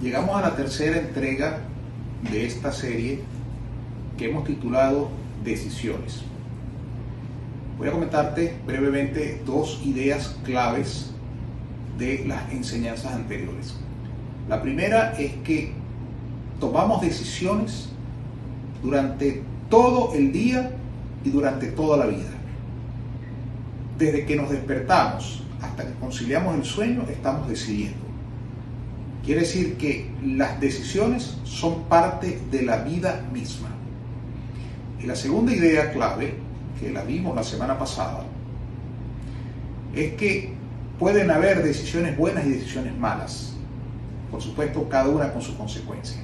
[0.00, 1.58] llegamos a la tercera entrega
[2.30, 3.20] de esta serie
[4.16, 5.10] que hemos titulado
[5.44, 6.22] Decisiones.
[7.78, 11.10] Voy a comentarte brevemente dos ideas claves
[11.98, 13.74] de las enseñanzas anteriores.
[14.48, 15.72] La primera es que
[16.58, 17.88] tomamos decisiones
[18.82, 20.72] durante todo el día
[21.24, 22.30] y durante toda la vida.
[23.98, 27.99] Desde que nos despertamos hasta que conciliamos el sueño, estamos decidiendo.
[29.30, 33.68] Quiere decir que las decisiones son parte de la vida misma.
[35.00, 36.34] Y la segunda idea clave,
[36.80, 38.24] que la vimos la semana pasada,
[39.94, 40.52] es que
[40.98, 43.54] pueden haber decisiones buenas y decisiones malas.
[44.32, 46.20] Por supuesto, cada una con su consecuencia.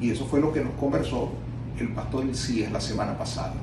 [0.00, 1.30] Y eso fue lo que nos conversó
[1.78, 3.54] el pastor Elías la semana pasada.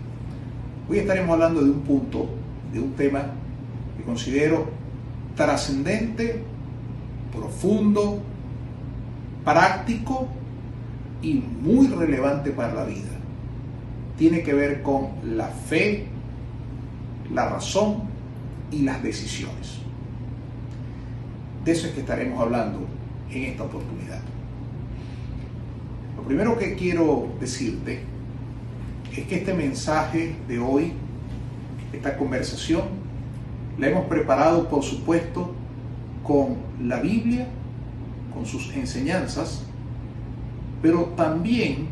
[0.90, 2.29] Hoy estaremos hablando de un punto,
[2.71, 3.34] de un tema
[3.98, 4.70] que considero
[5.35, 6.41] trascendente
[7.34, 8.21] profundo,
[9.49, 10.27] práctico
[11.23, 13.09] y muy relevante para la vida.
[14.15, 16.05] Tiene que ver con la fe,
[17.33, 18.03] la razón
[18.71, 19.79] y las decisiones.
[21.65, 22.85] De eso es que estaremos hablando
[23.31, 24.21] en esta oportunidad.
[26.15, 28.01] Lo primero que quiero decirte
[29.15, 30.93] es que este mensaje de hoy,
[31.91, 32.83] esta conversación,
[33.79, 35.55] la hemos preparado, por supuesto,
[36.23, 37.47] con la Biblia,
[38.40, 39.63] con sus enseñanzas,
[40.82, 41.90] pero también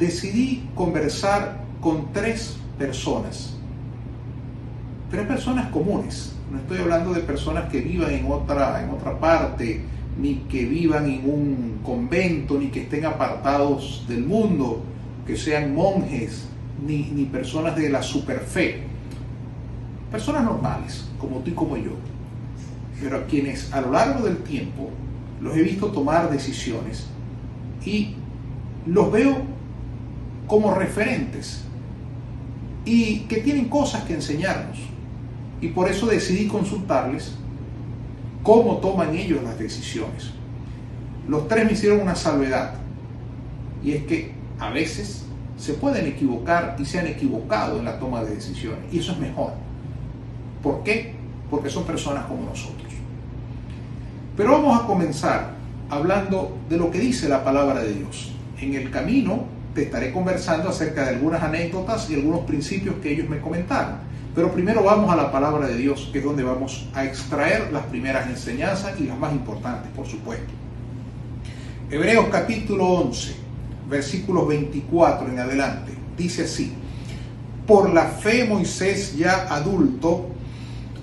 [0.00, 3.54] decidí conversar con tres personas,
[5.12, 6.34] tres personas comunes.
[6.50, 9.82] No estoy hablando de personas que vivan en otra, en otra parte,
[10.20, 14.82] ni que vivan en un convento, ni que estén apartados del mundo,
[15.24, 16.48] que sean monjes,
[16.84, 18.80] ni, ni personas de la superfe.
[20.10, 21.92] Personas normales, como tú y como yo
[23.00, 24.90] pero a quienes a lo largo del tiempo
[25.40, 27.06] los he visto tomar decisiones
[27.84, 28.14] y
[28.86, 29.36] los veo
[30.46, 31.64] como referentes
[32.84, 34.78] y que tienen cosas que enseñarnos.
[35.60, 37.34] Y por eso decidí consultarles
[38.42, 40.32] cómo toman ellos las decisiones.
[41.28, 42.74] Los tres me hicieron una salvedad
[43.84, 45.24] y es que a veces
[45.56, 49.18] se pueden equivocar y se han equivocado en la toma de decisiones y eso es
[49.18, 49.52] mejor.
[50.62, 51.14] ¿Por qué?
[51.50, 52.89] Porque son personas como nosotros.
[54.36, 55.50] Pero vamos a comenzar
[55.88, 58.32] hablando de lo que dice la palabra de Dios.
[58.60, 63.28] En el camino te estaré conversando acerca de algunas anécdotas y algunos principios que ellos
[63.28, 63.96] me comentaron.
[64.34, 67.84] Pero primero vamos a la palabra de Dios, que es donde vamos a extraer las
[67.86, 70.52] primeras enseñanzas y las más importantes, por supuesto.
[71.90, 73.34] Hebreos capítulo 11,
[73.88, 76.72] versículos 24 en adelante, dice así,
[77.66, 80.28] por la fe Moisés ya adulto,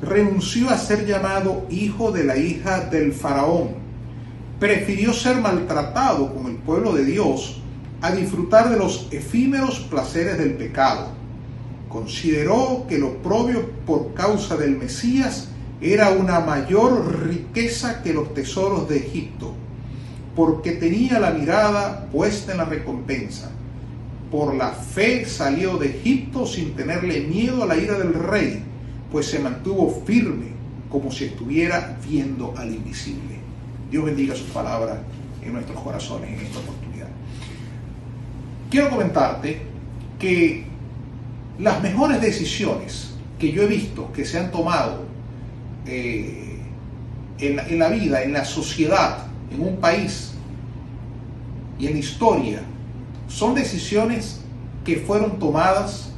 [0.02, 3.76] renunció a ser llamado hijo de la hija del faraón.
[4.60, 7.62] Prefirió ser maltratado con el pueblo de Dios
[8.02, 11.10] a disfrutar de los efímeros placeres del pecado.
[11.90, 15.50] Consideró que lo propio por causa del Mesías
[15.82, 19.54] era una mayor riqueza que los tesoros de Egipto,
[20.36, 23.52] porque tenía la mirada puesta en la recompensa.
[24.32, 28.67] Por la fe salió de Egipto sin tenerle miedo a la ira del rey
[29.12, 30.48] pues se mantuvo firme
[30.90, 33.38] como si estuviera viendo al invisible.
[33.90, 35.02] Dios bendiga su palabra
[35.42, 37.08] en nuestros corazones en esta oportunidad.
[38.70, 39.62] Quiero comentarte
[40.20, 40.66] que
[41.60, 45.06] las mejores decisiones que yo he visto que se han tomado
[45.86, 46.60] eh,
[47.40, 50.34] en, en la vida, en la sociedad, en un país
[51.80, 52.62] y en la historia,
[53.28, 54.42] son decisiones
[54.84, 56.12] que fueron tomadas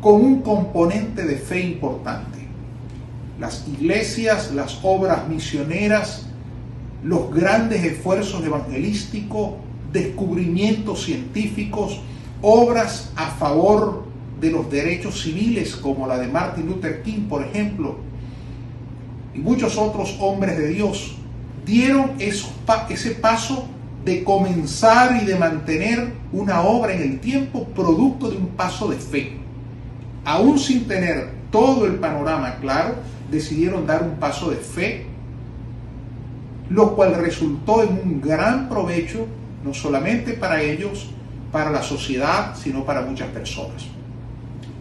[0.00, 2.38] con un componente de fe importante.
[3.40, 6.26] Las iglesias, las obras misioneras,
[7.02, 9.50] los grandes esfuerzos evangelísticos,
[9.92, 12.00] descubrimientos científicos,
[12.42, 14.04] obras a favor
[14.40, 17.96] de los derechos civiles como la de Martin Luther King, por ejemplo,
[19.34, 21.16] y muchos otros hombres de Dios,
[21.64, 23.66] dieron ese paso
[24.04, 28.96] de comenzar y de mantener una obra en el tiempo producto de un paso de
[28.96, 29.35] fe
[30.26, 32.96] aún sin tener todo el panorama claro,
[33.30, 35.06] decidieron dar un paso de fe,
[36.68, 39.26] lo cual resultó en un gran provecho,
[39.64, 41.10] no solamente para ellos,
[41.52, 43.86] para la sociedad, sino para muchas personas.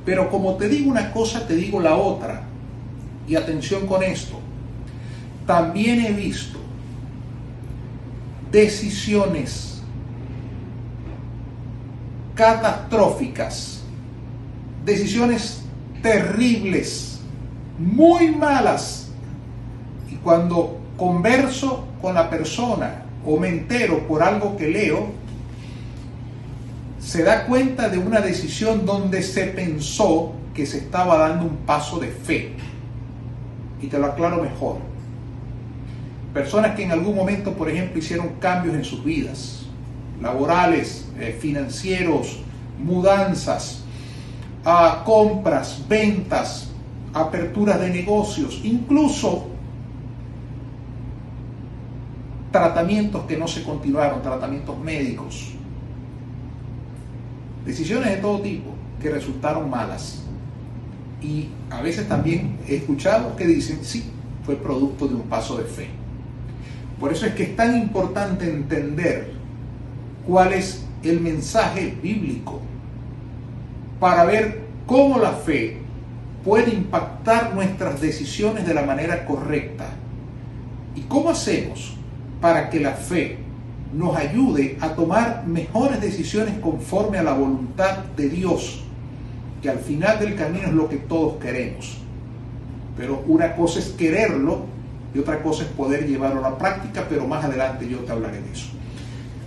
[0.03, 2.41] Pero como te digo una cosa, te digo la otra.
[3.27, 4.39] Y atención con esto.
[5.45, 6.57] También he visto
[8.51, 9.83] decisiones
[12.33, 13.84] catastróficas
[14.85, 15.63] decisiones
[16.01, 17.19] terribles,
[17.79, 19.09] muy malas.
[20.09, 25.07] Y cuando converso con la persona o me entero por algo que leo,
[26.99, 31.99] se da cuenta de una decisión donde se pensó que se estaba dando un paso
[31.99, 32.53] de fe.
[33.81, 34.77] Y te lo aclaro mejor.
[36.33, 39.65] Personas que en algún momento, por ejemplo, hicieron cambios en sus vidas,
[40.21, 42.39] laborales, eh, financieros,
[42.83, 43.84] mudanzas,
[44.65, 46.71] a compras, ventas,
[47.13, 49.45] aperturas de negocios, incluso
[52.51, 55.51] tratamientos que no se continuaron, tratamientos médicos,
[57.63, 58.71] decisiones de todo tipo
[59.01, 60.23] que resultaron malas.
[61.21, 64.05] Y a veces también he escuchado que dicen, sí,
[64.45, 65.87] fue producto de un paso de fe.
[66.99, 69.33] Por eso es que es tan importante entender
[70.25, 72.61] cuál es el mensaje bíblico
[73.99, 75.77] para ver cómo la fe
[76.43, 79.85] puede impactar nuestras decisiones de la manera correcta.
[80.95, 81.95] ¿Y cómo hacemos
[82.39, 83.37] para que la fe
[83.93, 88.83] nos ayude a tomar mejores decisiones conforme a la voluntad de Dios,
[89.61, 91.97] que al final del camino es lo que todos queremos?
[92.95, 94.65] Pero una cosa es quererlo
[95.13, 98.41] y otra cosa es poder llevarlo a la práctica, pero más adelante yo te hablaré
[98.41, 98.67] de eso.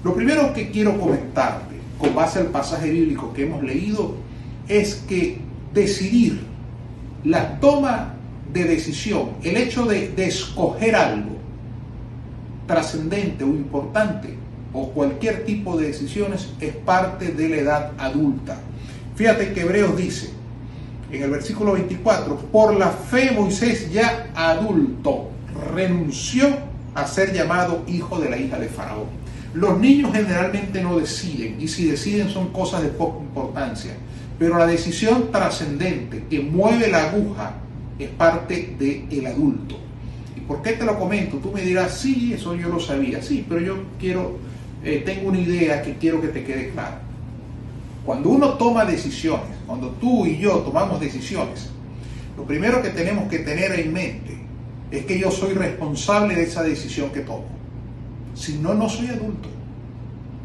[0.03, 4.15] Lo primero que quiero comentarte, con base al pasaje bíblico que hemos leído,
[4.69, 5.39] es que
[5.73, 6.41] decidir,
[7.25, 8.15] la toma
[8.53, 11.37] de decisión, el hecho de, escoger algo
[12.67, 14.35] trascendente o importante,
[14.73, 18.61] o cualquier tipo de decisiones, es parte de la edad adulta.
[19.17, 20.31] Fíjate que Hebreos dice,
[21.11, 25.31] en el versículo 24, por la fe Moisés ya adulto
[25.75, 26.47] renunció
[26.95, 29.07] a ser llamado hijo de la hija de Faraón.
[29.55, 33.93] Los niños generalmente no deciden y si deciden son cosas de poca importancia.
[34.39, 37.55] Pero la decisión trascendente que mueve la aguja
[37.99, 39.77] es parte del adulto.
[40.37, 41.39] ¿Y por qué te lo comento?
[41.39, 44.39] Tú me dirás, sí, eso yo lo sabía, sí, pero yo quiero,
[44.85, 47.01] eh, tengo una idea que quiero que te quede clara.
[48.05, 51.71] Cuando uno toma decisiones, cuando tú y yo tomamos decisiones,
[52.37, 54.39] lo primero que tenemos que tener en mente
[54.93, 57.47] es que yo soy responsable de esa decisión que tomo.
[58.35, 59.49] Si no, no soy adulto.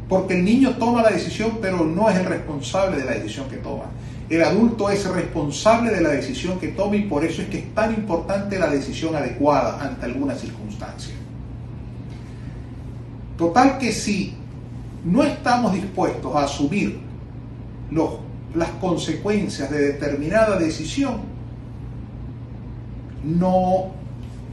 [0.10, 3.58] Porque el niño toma la decisión, pero no es el responsable de la decisión que
[3.58, 3.86] toma.
[4.30, 7.76] El adulto es responsable de la decisión que toma y por eso es que es
[7.76, 11.14] tan importante la decisión adecuada ante alguna circunstancia.
[13.38, 14.36] Total que si
[15.04, 17.00] no estamos dispuestos a asumir
[17.92, 18.12] los,
[18.56, 21.22] las consecuencias de determinada decisión,
[23.24, 23.92] no,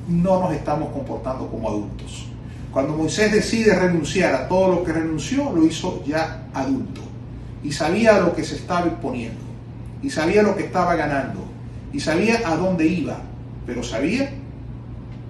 [0.08, 2.29] no nos estamos comportando como adultos.
[2.72, 7.00] Cuando Moisés decide renunciar a todo lo que renunció, lo hizo ya adulto.
[7.62, 9.40] Y sabía lo que se estaba exponiendo.
[10.02, 11.44] Y sabía lo que estaba ganando.
[11.92, 13.20] Y sabía a dónde iba.
[13.66, 14.30] Pero sabía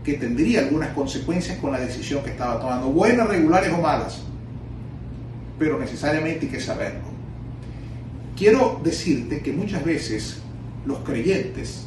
[0.05, 2.89] que tendría algunas consecuencias con la decisión que estaba tomando.
[2.89, 4.23] Buenas, regulares o malas.
[5.59, 7.11] Pero necesariamente hay que saberlo.
[8.37, 10.41] Quiero decirte que muchas veces
[10.87, 11.87] los creyentes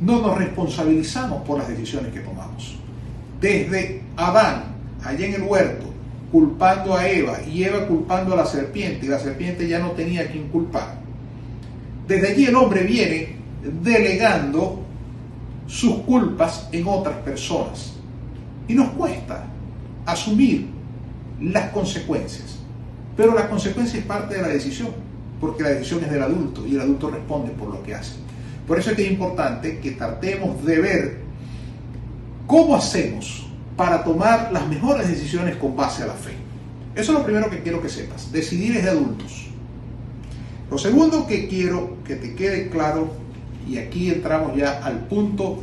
[0.00, 2.78] no nos responsabilizamos por las decisiones que tomamos
[3.44, 4.64] desde Adán,
[5.04, 5.86] allá en el huerto,
[6.30, 10.22] culpando a Eva y Eva culpando a la serpiente y la serpiente ya no tenía
[10.22, 10.96] a quien culpar.
[12.08, 13.36] Desde allí el hombre viene
[13.82, 14.80] delegando
[15.66, 17.94] sus culpas en otras personas
[18.68, 19.46] y nos cuesta
[20.06, 20.68] asumir
[21.40, 22.58] las consecuencias.
[23.16, 24.88] Pero la consecuencia es parte de la decisión,
[25.40, 28.16] porque la decisión es del adulto y el adulto responde por lo que hace.
[28.66, 31.24] Por eso es que es importante que tratemos de ver
[32.46, 33.43] ¿Cómo hacemos
[33.76, 36.32] para tomar las mejores decisiones con base a la fe?
[36.94, 38.30] Eso es lo primero que quiero que sepas.
[38.30, 39.46] Decidir es de adultos.
[40.70, 43.12] Lo segundo que quiero que te quede claro,
[43.68, 45.62] y aquí entramos ya al punto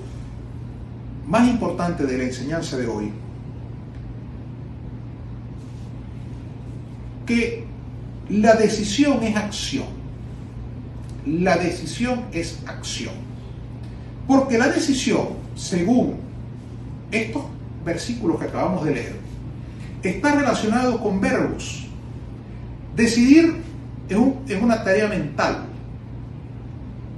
[1.28, 3.12] más importante de la enseñanza de hoy,
[7.26, 7.66] que
[8.30, 9.86] la decisión es acción.
[11.26, 13.14] La decisión es acción.
[14.28, 16.16] Porque la decisión, según
[17.12, 17.44] estos
[17.84, 19.32] versículos que acabamos de leer
[20.04, 21.88] está relacionado con verbos.
[22.96, 23.56] Decidir
[24.10, 25.64] es, una tarea mental,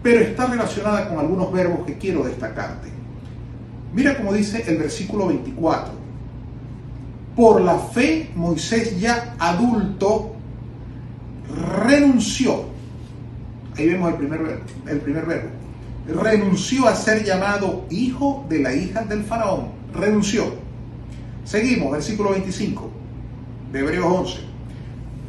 [0.02, 2.90] pero está relacionada con algunos verbos que quiero destacarte.
[3.94, 6.04] Mira cómo dice el versículo 24.
[7.36, 10.36] Por la fe Moisés ya adulto
[11.84, 12.66] renunció.
[13.76, 15.50] Ahí vemos el primer, el primer verbo.
[16.08, 20.46] Renunció a ser llamado hijo de la hija del faraón renunció.
[21.46, 22.90] Seguimos, versículo 25
[23.72, 24.40] de Hebreos 11.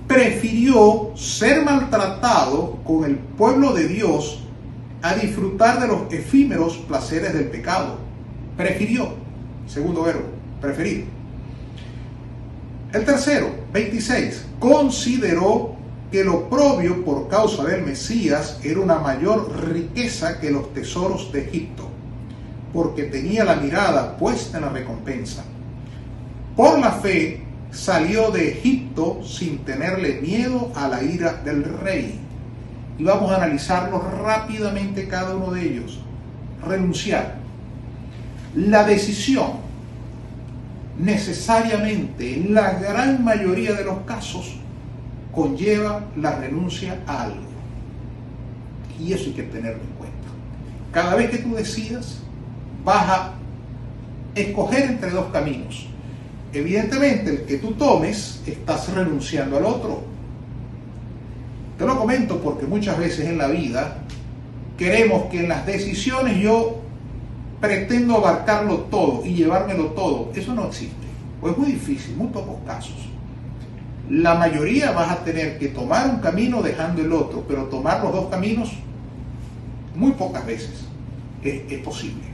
[0.06, 4.40] Prefirió ser maltratado con el pueblo de Dios
[5.02, 7.98] a disfrutar de los efímeros placeres del pecado.
[8.56, 9.14] Prefirió,
[9.66, 10.24] segundo verbo,
[10.60, 11.06] preferir.
[12.92, 15.74] El tercero, 26, consideró
[16.12, 21.40] que lo propio por causa del Mesías era una mayor riqueza que los tesoros de
[21.40, 21.88] Egipto,
[22.74, 25.44] porque tenía la mirada puesta en la recompensa.
[26.56, 27.40] Por la fe
[27.70, 32.18] salió de Egipto sin tenerle miedo a la ira del rey.
[32.98, 36.00] Y vamos a analizarlos rápidamente cada uno de ellos.
[36.66, 37.36] Renunciar.
[38.56, 39.52] La decisión
[40.98, 44.56] necesariamente en la gran mayoría de los casos
[45.32, 47.44] conlleva la renuncia a algo.
[48.98, 50.16] Y eso hay que tenerlo en cuenta.
[50.92, 52.23] Cada vez que tú decidas,
[52.84, 53.32] vas a
[54.34, 55.86] escoger entre dos caminos.
[56.52, 60.02] Evidentemente, el que tú tomes, estás renunciando al otro.
[61.78, 63.98] Te lo comento porque muchas veces en la vida
[64.78, 66.80] queremos que en las decisiones yo
[67.60, 70.30] pretendo abarcarlo todo y llevármelo todo.
[70.34, 70.94] Eso no existe.
[71.40, 73.08] O es muy difícil, muy pocos casos.
[74.10, 78.12] La mayoría vas a tener que tomar un camino dejando el otro, pero tomar los
[78.12, 78.70] dos caminos
[79.94, 80.84] muy pocas veces
[81.42, 82.33] es, posible.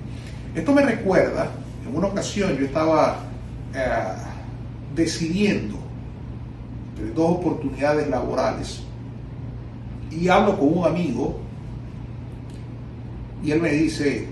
[0.54, 1.50] Esto me recuerda,
[1.86, 3.18] en una ocasión yo estaba
[3.74, 3.84] eh,
[4.94, 5.76] decidiendo
[6.90, 8.82] entre dos oportunidades laborales
[10.10, 11.38] y hablo con un amigo
[13.44, 14.26] y él me dice,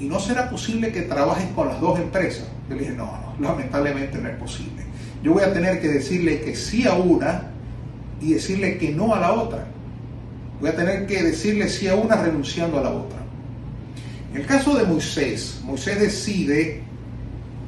[0.00, 2.46] ¿y no será posible que trabajes con las dos empresas?
[2.68, 3.04] Yo le dije, no,
[3.38, 4.84] no, lamentablemente no es posible.
[5.22, 7.50] Yo voy a tener que decirle que sí a una
[8.20, 9.66] y decirle que no a la otra.
[10.60, 13.18] Voy a tener que decirle sí a una renunciando a la otra.
[14.36, 16.82] En el caso de Moisés, Moisés decide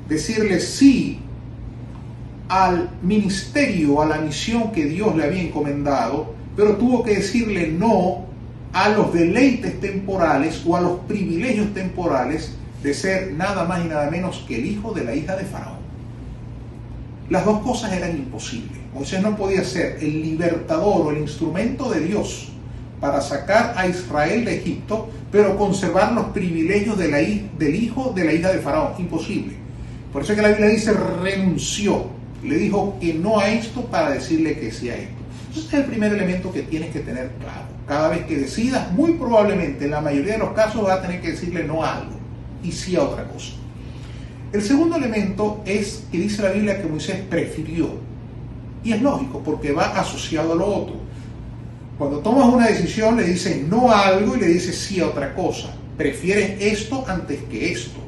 [0.06, 1.18] decirle sí
[2.46, 8.26] al ministerio, a la misión que Dios le había encomendado, pero tuvo que decirle no
[8.74, 14.10] a los deleites temporales o a los privilegios temporales de ser nada más y nada
[14.10, 15.78] menos que el hijo de la hija de Faraón.
[17.30, 18.78] Las dos cosas eran imposibles.
[18.92, 22.52] Moisés no podía ser el libertador o el instrumento de Dios
[23.00, 28.52] para sacar a Israel de Egipto, pero conservar los privilegios del hijo de la hija
[28.52, 28.92] de Faraón.
[28.98, 29.54] Imposible.
[30.12, 32.06] Por eso es que la Biblia dice renunció.
[32.42, 35.14] Le dijo que no a esto para decirle que sí a esto.
[35.50, 37.66] Ese es el primer elemento que tienes que tener claro.
[37.86, 41.20] Cada vez que decidas, muy probablemente en la mayoría de los casos vas a tener
[41.20, 42.12] que decirle no a algo
[42.62, 43.52] y sí a otra cosa.
[44.52, 47.90] El segundo elemento es que dice la Biblia que Moisés prefirió.
[48.84, 50.94] Y es lógico, porque va asociado a lo otro.
[51.98, 55.34] Cuando tomas una decisión le dices no a algo y le dices sí a otra
[55.34, 55.74] cosa.
[55.96, 57.98] Prefieres esto antes que esto.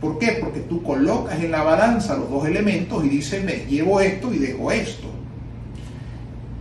[0.00, 0.38] ¿Por qué?
[0.40, 4.38] Porque tú colocas en la balanza los dos elementos y dices me llevo esto y
[4.38, 5.08] dejo esto.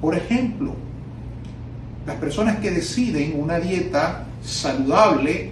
[0.01, 0.75] Por ejemplo,
[2.05, 5.51] las personas que deciden una dieta saludable,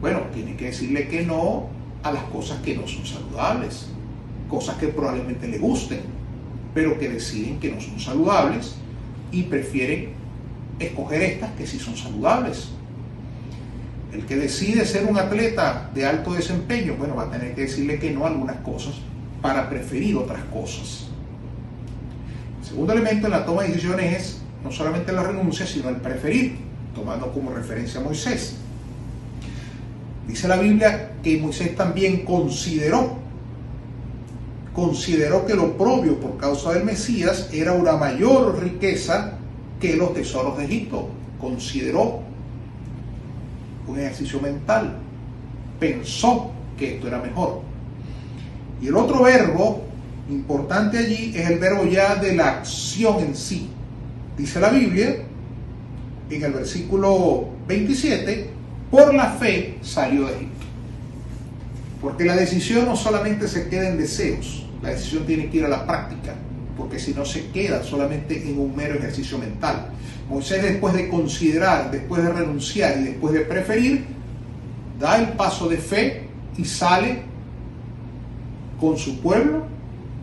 [0.00, 1.66] bueno, tienen que decirle que no
[2.04, 3.88] a las cosas que no son saludables,
[4.48, 6.00] cosas que probablemente le gusten,
[6.74, 8.76] pero que deciden que no son saludables
[9.32, 10.10] y prefieren
[10.78, 12.68] escoger estas que sí son saludables.
[14.12, 17.98] El que decide ser un atleta de alto desempeño, bueno, va a tener que decirle
[17.98, 18.94] que no a algunas cosas
[19.40, 21.08] para preferir otras cosas.
[22.60, 25.96] El segundo elemento en la toma de decisiones es no solamente la renuncia, sino el
[25.96, 26.58] preferir,
[26.94, 28.56] tomando como referencia a Moisés.
[30.28, 33.18] Dice la Biblia que Moisés también consideró,
[34.74, 39.34] consideró que lo propio por causa del Mesías era una mayor riqueza
[39.80, 41.08] que los tesoros de Egipto.
[41.40, 42.20] Consideró
[43.86, 44.96] un ejercicio mental,
[45.78, 47.60] pensó que esto era mejor.
[48.80, 49.82] Y el otro verbo
[50.28, 53.68] importante allí es el verbo ya de la acción en sí.
[54.36, 55.16] Dice la Biblia
[56.30, 58.50] en el versículo 27,
[58.90, 60.66] por la fe salió de Egipto.
[62.00, 65.68] Porque la decisión no solamente se queda en deseos, la decisión tiene que ir a
[65.68, 66.34] la práctica,
[66.76, 69.90] porque si no se queda solamente en un mero ejercicio mental.
[70.28, 74.04] Moisés después de considerar, después de renunciar y después de preferir,
[74.98, 76.22] da el paso de fe
[76.56, 77.22] y sale
[78.80, 79.64] con su pueblo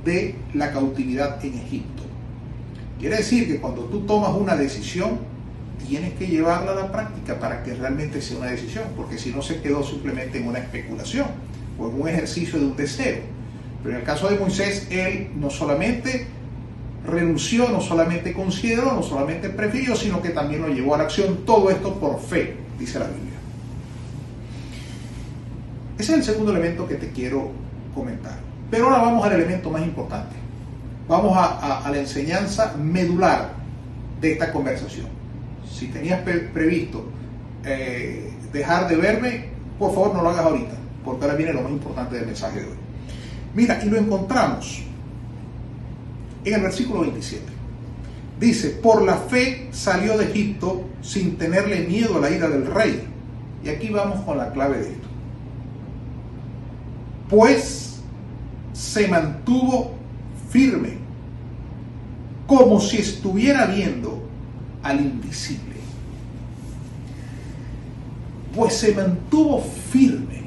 [0.03, 2.03] de la cautividad en Egipto.
[2.99, 5.19] Quiere decir que cuando tú tomas una decisión,
[5.87, 9.41] tienes que llevarla a la práctica para que realmente sea una decisión, porque si no
[9.41, 11.27] se quedó simplemente en una especulación
[11.79, 13.38] o en un ejercicio de un deseo.
[13.83, 16.27] Pero en el caso de Moisés, él no solamente
[17.05, 21.45] renunció, no solamente consideró, no solamente prefirió, sino que también lo llevó a la acción.
[21.45, 23.29] Todo esto por fe, dice la Biblia.
[25.98, 27.51] Ese es el segundo elemento que te quiero
[27.93, 28.38] comentar.
[28.69, 30.36] Pero ahora vamos al elemento más importante.
[31.07, 33.53] Vamos a, la enseñanza medular
[34.21, 35.07] de esta conversación.
[35.69, 37.05] Si tenías previsto
[37.65, 39.45] eh, dejar de verme,
[39.79, 42.65] por favor no lo hagas ahorita, porque ahora viene lo más importante del mensaje de
[42.67, 42.78] hoy.
[43.53, 44.84] Mira, y lo encontramos
[46.46, 47.44] en el versículo 27.
[48.39, 53.03] Dice, por la fe salió de Egipto sin tenerle miedo a la ira del rey.
[53.63, 55.08] Y aquí vamos con la clave de esto.
[57.29, 58.00] Pues
[58.74, 59.94] se mantuvo
[60.50, 60.94] firme,
[62.48, 64.24] como si estuviera viendo
[64.82, 65.75] al invisible.
[68.56, 70.44] Pues se mantuvo firme,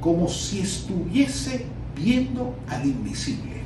[0.00, 3.58] como si estuviese viendo al invisible.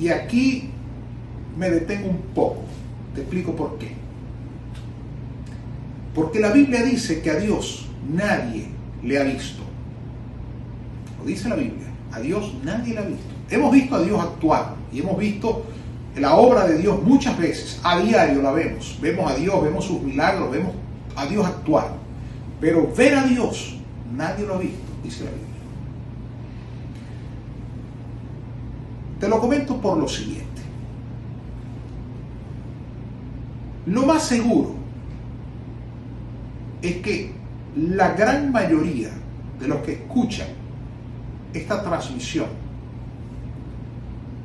[0.00, 0.70] Y aquí
[1.56, 2.62] me detengo un poco.
[3.14, 3.92] Te explico por qué.
[6.14, 8.68] Porque la Biblia dice que a Dios nadie
[9.02, 9.62] le ha visto.
[11.18, 11.86] Lo dice la Biblia.
[12.12, 13.24] A Dios nadie le ha visto.
[13.50, 15.64] Hemos visto a Dios actuar y hemos visto
[16.16, 17.80] la obra de Dios muchas veces.
[17.82, 18.98] A diario la vemos.
[19.00, 20.72] Vemos a Dios, vemos sus milagros, vemos
[21.16, 22.07] a Dios actuar.
[22.60, 23.76] Pero ver a Dios
[24.14, 25.46] nadie lo ha visto, dice la Biblia.
[29.20, 30.46] Te lo comento por lo siguiente.
[33.86, 34.74] Lo más seguro
[36.82, 37.32] es que
[37.76, 39.10] la gran mayoría
[39.58, 40.48] de los que escuchan
[41.52, 42.46] esta transmisión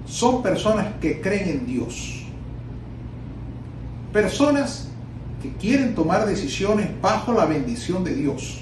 [0.05, 2.23] son personas que creen en Dios.
[4.11, 4.92] Personas
[5.43, 8.61] que quieren tomar decisiones bajo la bendición de Dios.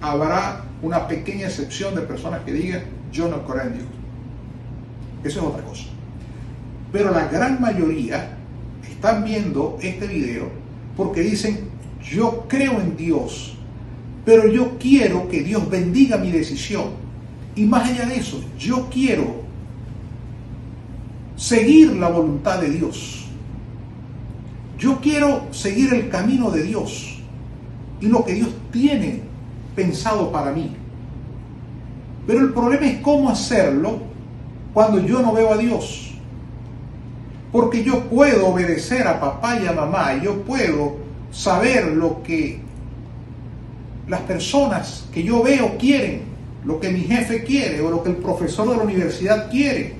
[0.00, 3.86] Habrá una pequeña excepción de personas que digan, yo no creo en Dios.
[5.22, 5.84] Eso es otra cosa.
[6.90, 8.36] Pero la gran mayoría
[8.90, 10.50] están viendo este video
[10.96, 11.68] porque dicen,
[12.02, 13.56] yo creo en Dios,
[14.24, 17.06] pero yo quiero que Dios bendiga mi decisión.
[17.54, 19.42] Y más allá de eso, yo quiero
[21.36, 23.25] seguir la voluntad de Dios.
[24.78, 27.18] Yo quiero seguir el camino de Dios
[28.00, 29.20] y lo que Dios tiene
[29.74, 30.76] pensado para mí.
[32.26, 33.98] Pero el problema es cómo hacerlo
[34.74, 36.10] cuando yo no veo a Dios.
[37.52, 40.96] Porque yo puedo obedecer a papá y a mamá, yo puedo
[41.30, 42.60] saber lo que
[44.08, 46.22] las personas que yo veo quieren,
[46.64, 49.94] lo que mi jefe quiere, o lo que el profesor de la universidad quiere,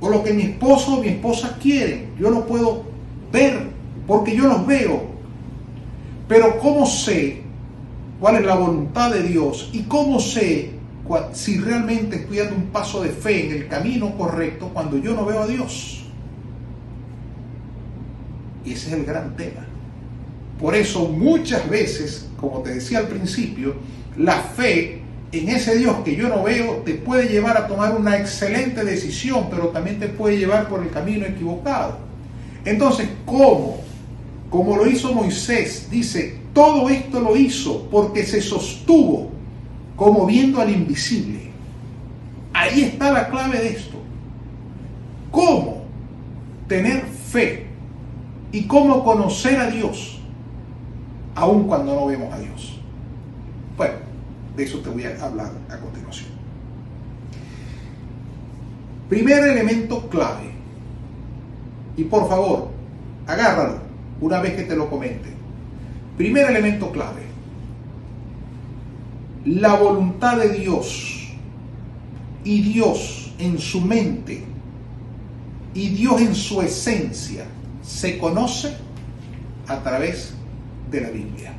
[0.00, 2.10] o lo que mi esposo o mi esposa quieren.
[2.18, 2.87] Yo lo puedo
[3.32, 3.68] ver
[4.06, 5.02] porque yo los veo.
[6.28, 7.42] Pero ¿cómo sé
[8.20, 9.70] cuál es la voluntad de Dios?
[9.72, 10.78] ¿Y cómo sé
[11.32, 15.24] si realmente estoy dando un paso de fe en el camino correcto cuando yo no
[15.24, 16.04] veo a Dios.
[18.64, 19.66] Y ese es el gran tema.
[20.60, 23.76] Por eso muchas veces, como te decía al principio,
[24.16, 28.18] la fe en ese Dios que yo no veo te puede llevar a tomar una
[28.18, 31.98] excelente decisión, pero también te puede llevar por el camino equivocado.
[32.68, 33.78] Entonces, ¿cómo?
[34.50, 39.30] Como lo hizo Moisés, dice, todo esto lo hizo porque se sostuvo
[39.96, 41.50] como viendo al invisible.
[42.52, 43.96] Ahí está la clave de esto.
[45.30, 45.82] ¿Cómo
[46.66, 47.66] tener fe
[48.52, 50.20] y cómo conocer a Dios
[51.34, 52.78] aun cuando no vemos a Dios?
[53.78, 53.94] Bueno,
[54.56, 56.28] de eso te voy a hablar a continuación.
[59.08, 60.57] Primer elemento clave.
[61.98, 62.68] Y por favor,
[63.26, 63.80] agárralo
[64.22, 65.28] una vez que te lo comente.
[66.16, 67.28] Primer elemento clave
[69.44, 71.28] la voluntad de Dios
[72.44, 74.44] y Dios en su mente
[75.74, 77.44] y Dios en su esencia
[77.82, 78.76] se conoce
[79.66, 80.34] a través
[80.90, 81.52] de la Biblia.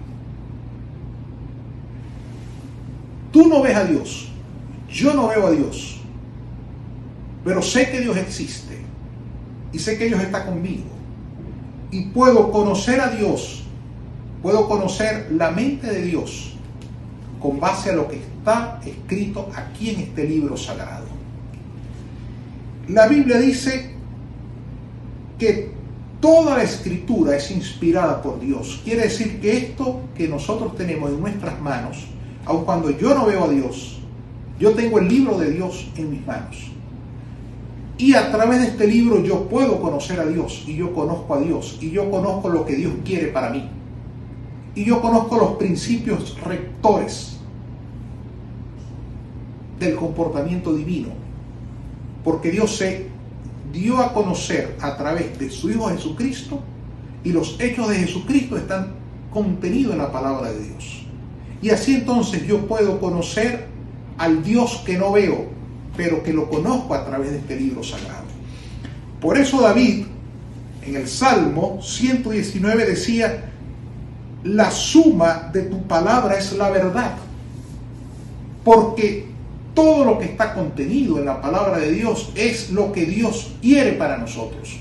[3.32, 4.30] Tú no ves a Dios,
[4.90, 6.02] yo no veo a Dios,
[7.44, 8.89] pero sé que Dios existe
[9.72, 11.00] y sé que Dios está conmigo
[11.92, 13.64] y puedo conocer a Dios,
[14.42, 16.54] puedo conocer la mente de Dios
[17.40, 21.06] con base a lo que está escrito aquí en este libro sagrado.
[22.88, 23.96] La Biblia dice
[25.38, 25.72] que
[26.20, 28.82] toda la escritura es inspirada por Dios.
[28.84, 32.08] Quiere decir que esto que nosotros tenemos en nuestras manos,
[32.46, 34.00] aun cuando yo no veo a Dios,
[34.60, 36.72] yo tengo el libro de Dios en mis manos.
[38.00, 41.42] Y a través de este libro yo puedo conocer a Dios y yo conozco a
[41.42, 43.70] Dios y yo conozco lo que Dios quiere para mí
[44.80, 47.38] y yo conozco los principios rectores
[49.78, 51.10] del comportamiento divino,
[52.24, 53.08] porque Dios se
[53.74, 56.62] dio a conocer a través de su Hijo Jesucristo
[57.26, 58.94] y los hechos de Jesucristo están
[59.32, 61.04] contenidos en la palabra de Dios.
[61.62, 63.68] Y así entonces yo puedo conocer
[64.18, 65.48] al Dios que no veo,
[66.00, 68.24] pero que lo conozco a través de este libro sagrado.
[69.20, 70.06] Por eso David
[70.82, 73.52] en el Salmo 119 decía,
[74.46, 77.18] la suma de tu palabra es la verdad,
[78.64, 79.28] porque
[79.74, 83.92] todo lo que está contenido en la palabra de Dios es lo que Dios quiere
[83.92, 84.80] para nosotros.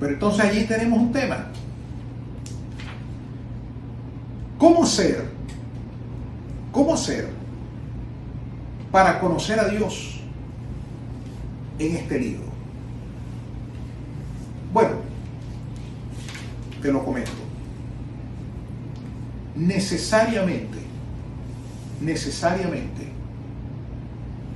[0.00, 1.48] Pero entonces allí tenemos un tema.
[4.56, 5.39] ¿Cómo ser?
[6.72, 7.28] ¿Cómo ser
[8.92, 10.20] para conocer a Dios
[11.78, 12.44] en este libro?
[14.72, 14.96] Bueno,
[16.80, 17.32] te lo comento.
[19.56, 20.78] Necesariamente,
[22.00, 23.08] necesariamente,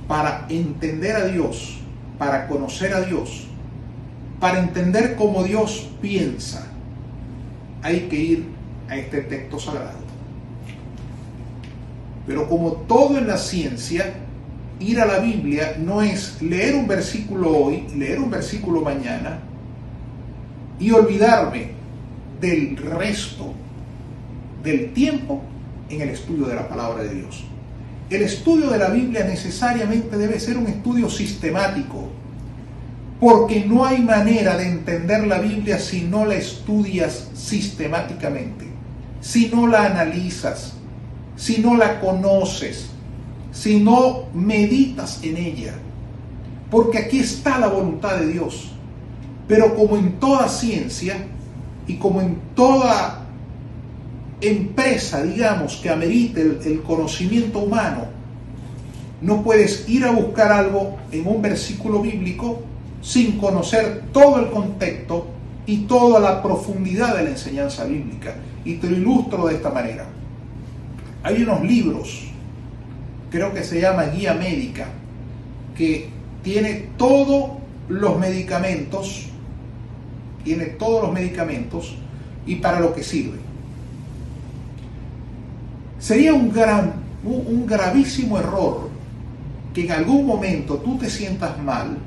[0.07, 1.79] para entender a Dios,
[2.17, 3.47] para conocer a Dios,
[4.39, 6.67] para entender cómo Dios piensa,
[7.81, 8.45] hay que ir
[8.89, 10.04] a este texto sagrado.
[12.27, 14.13] Pero como todo en la ciencia,
[14.79, 19.39] ir a la Biblia no es leer un versículo hoy, leer un versículo mañana
[20.79, 21.71] y olvidarme
[22.41, 23.53] del resto
[24.63, 25.41] del tiempo
[25.89, 27.43] en el estudio de la palabra de Dios.
[28.09, 32.09] El estudio de la Biblia necesariamente debe ser un estudio sistemático,
[33.19, 38.65] porque no hay manera de entender la Biblia si no la estudias sistemáticamente,
[39.21, 40.74] si no la analizas,
[41.35, 42.89] si no la conoces,
[43.51, 45.73] si no meditas en ella.
[46.69, 48.71] Porque aquí está la voluntad de Dios.
[49.47, 51.15] Pero como en toda ciencia
[51.87, 53.25] y como en toda
[54.41, 58.07] empresa, digamos, que amerite el, conocimiento humano,
[59.21, 62.61] no puedes ir a buscar algo en un versículo bíblico
[63.01, 65.27] sin conocer todo el contexto
[65.65, 68.35] y toda la profundidad de la enseñanza bíblica.
[68.65, 70.05] Y te lo ilustro de esta manera.
[71.25, 72.21] Hay unos libros,
[73.31, 74.85] creo que se llama Guía Médica,
[75.75, 76.07] que
[76.43, 77.49] tiene todos
[77.89, 79.25] los medicamentos,
[80.43, 81.95] tiene todos los medicamentos
[82.45, 83.39] y para lo que sirve.
[85.97, 88.91] Sería un, gran, un gravísimo error
[89.73, 91.97] que en algún momento tú te sientas mal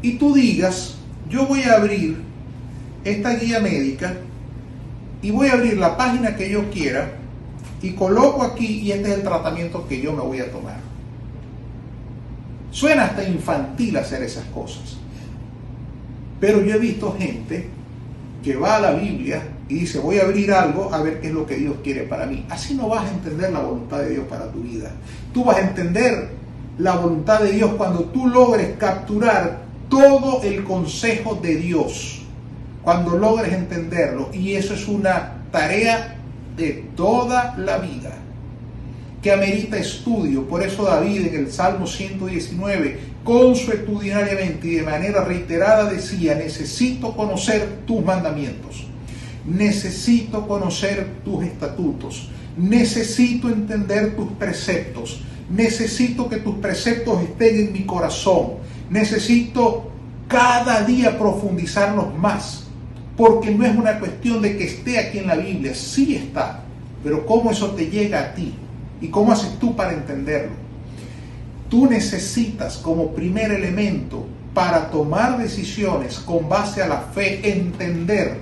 [0.00, 0.96] y tú digas,
[1.28, 2.18] yo voy a abrir
[3.02, 4.14] esta guía médica
[5.22, 7.17] y voy a abrir la página que yo quiera
[7.82, 10.80] y coloco aquí y este es el tratamiento que yo me voy a tomar.
[12.70, 14.96] Suena hasta infantil hacer esas cosas.
[16.40, 17.68] Pero yo he visto gente
[18.42, 21.34] que va a la Biblia y dice, voy a abrir algo a ver qué es
[21.34, 22.46] lo que Dios quiere para mí.
[22.48, 24.90] Así no vas a entender la voluntad de Dios para tu vida.
[25.32, 26.30] Tú vas a entender
[26.78, 32.22] la voluntad de Dios cuando tú logres capturar todo el consejo de Dios.
[32.82, 34.30] Cuando logres entenderlo.
[34.32, 36.17] Y eso es una tarea
[36.58, 38.18] de toda la vida
[39.22, 40.46] que amerita estudio.
[40.46, 47.80] Por eso David en el Salmo 119, consuetudinariamente y de manera reiterada decía, necesito conocer
[47.86, 48.86] tus mandamientos,
[49.46, 57.84] necesito conocer tus estatutos, necesito entender tus preceptos, necesito que tus preceptos estén en mi
[57.84, 58.54] corazón,
[58.90, 59.90] necesito
[60.28, 62.67] cada día profundizarlos más
[63.18, 66.62] porque no es una cuestión de que esté aquí en la Biblia, sí está,
[67.02, 68.54] pero cómo eso te llega a ti
[69.00, 70.52] y cómo haces tú para entenderlo.
[71.68, 78.36] Tú necesitas como primer elemento para tomar decisiones con base a la fe entender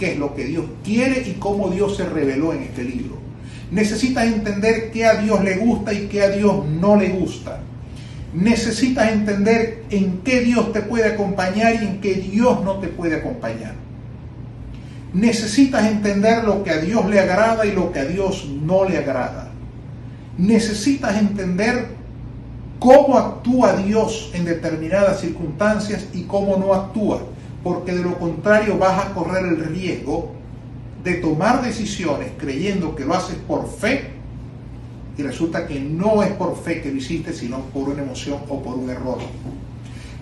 [0.00, 3.16] qué es lo que Dios quiere y cómo Dios se reveló en este libro.
[3.70, 7.60] Necesitas entender qué a Dios le gusta y qué a Dios no le gusta.
[8.34, 13.14] Necesitas entender en qué Dios te puede acompañar y en qué Dios no te puede
[13.14, 13.89] acompañar
[15.12, 18.98] necesitas entender lo que a Dios le agrada y lo que a Dios no le
[18.98, 19.50] agrada.
[20.38, 21.88] Necesitas entender
[22.78, 27.22] cómo actúa Dios en determinadas circunstancias y cómo no actúa,
[27.62, 30.32] porque de lo contrario vas a correr el riesgo
[31.04, 34.10] de tomar decisiones creyendo que lo haces por fe
[35.16, 38.62] y resulta que no es por fe que lo hiciste, sino por una emoción o
[38.62, 39.18] por un error.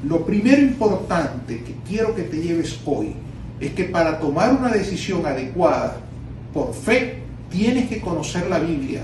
[0.04, 3.14] Lo primero importante que quiero que te lleves hoy
[3.60, 5.96] es que para tomar una decisión adecuada
[6.52, 9.02] por fe, tienes que conocer la Biblia.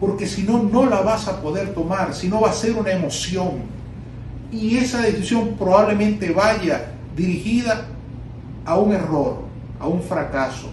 [0.00, 2.92] Porque si no, no la vas a poder tomar, si no va a ser una
[2.92, 3.62] emoción.
[4.50, 7.86] Y esa decisión probablemente vaya dirigida
[8.64, 9.42] a un error,
[9.78, 10.70] a un fracaso.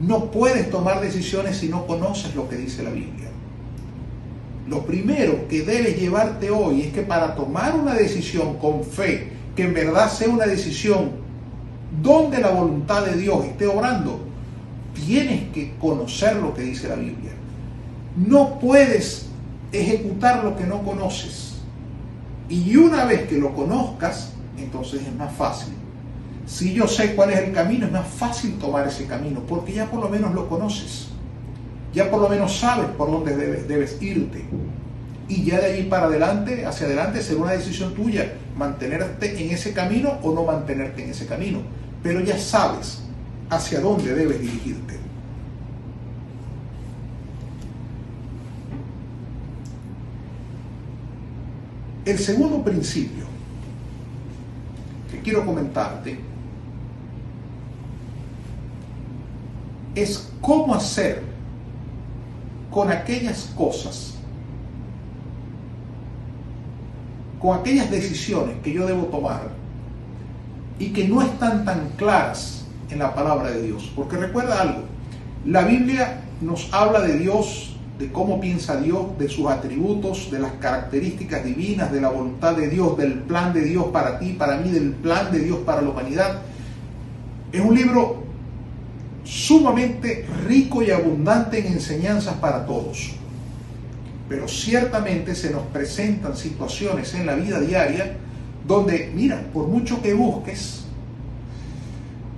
[0.00, 3.28] No puedes tomar decisiones si no conoces lo que dice la Biblia.
[4.68, 9.64] Lo primero que debes llevarte hoy es que para tomar una decisión con fe, que
[9.64, 11.10] en verdad sea una decisión
[12.00, 14.20] donde la voluntad de Dios esté obrando,
[14.94, 17.32] tienes que conocer lo que dice la Biblia.
[18.16, 19.26] No puedes
[19.72, 21.56] ejecutar lo que no conoces.
[22.48, 25.74] Y una vez que lo conozcas, entonces es más fácil.
[26.46, 29.90] Si yo sé cuál es el camino, es más fácil tomar ese camino, porque ya
[29.90, 31.08] por lo menos lo conoces.
[31.92, 34.44] Ya por lo menos sabes por dónde debes, debes irte.
[35.28, 39.72] Y ya de allí para adelante, hacia adelante, será una decisión tuya mantenerte en ese
[39.72, 41.60] camino o no mantenerte en ese camino.
[42.02, 43.02] Pero ya sabes
[43.50, 44.98] hacia dónde debes dirigirte.
[52.04, 53.26] El segundo principio
[55.10, 56.18] que quiero comentarte
[59.94, 61.22] es cómo hacer
[62.70, 64.14] con aquellas cosas,
[67.40, 69.48] con aquellas decisiones que yo debo tomar
[70.78, 73.90] y que no están tan claras en la palabra de Dios.
[73.94, 74.82] Porque recuerda algo,
[75.44, 80.52] la Biblia nos habla de Dios, de cómo piensa Dios, de sus atributos, de las
[80.52, 84.70] características divinas, de la voluntad de Dios, del plan de Dios para ti, para mí,
[84.70, 86.42] del plan de Dios para la humanidad.
[87.52, 88.22] Es un libro
[89.24, 93.17] sumamente rico y abundante en enseñanzas para todos.
[94.28, 98.16] Pero ciertamente se nos presentan situaciones en la vida diaria
[98.66, 100.84] donde, mira, por mucho que busques,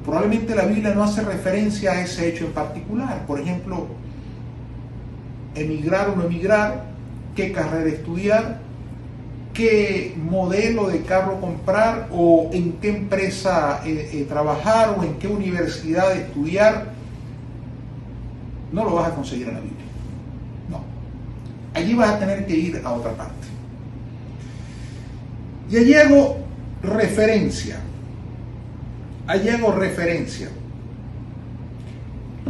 [0.05, 3.26] probablemente la Biblia no hace referencia a ese hecho en particular.
[3.26, 3.88] Por ejemplo,
[5.55, 6.85] emigrar o no emigrar,
[7.35, 8.61] qué carrera estudiar,
[9.53, 15.26] qué modelo de carro comprar o en qué empresa eh, eh, trabajar o en qué
[15.26, 16.92] universidad estudiar,
[18.72, 19.85] no lo vas a conseguir en la Biblia.
[21.81, 23.47] Allí vas a tener que ir a otra parte.
[25.71, 26.37] Y allí hago
[26.83, 27.81] referencia,
[29.27, 30.51] allí hago referencia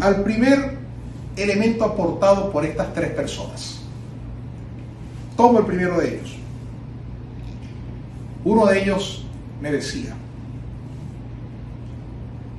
[0.01, 0.79] al primer
[1.37, 3.83] elemento aportado por estas tres personas.
[5.37, 6.37] Tomo el primero de ellos.
[8.45, 9.27] Uno de ellos
[9.61, 10.15] me decía,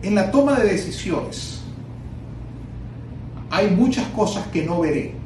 [0.03, 1.63] en la toma de decisiones
[3.49, 5.20] hay muchas cosas que no veré,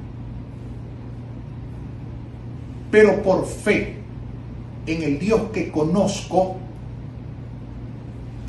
[2.96, 3.98] pero por fe
[4.88, 6.56] en el Dios que conozco,